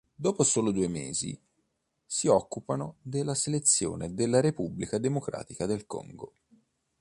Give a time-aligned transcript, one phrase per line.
[0.15, 1.39] Dopo soli due mesi,
[2.03, 6.33] si occupano della selezione della Repubblica Democratica del Congo.